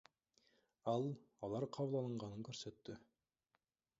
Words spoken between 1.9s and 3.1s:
алынганын көрсөттү.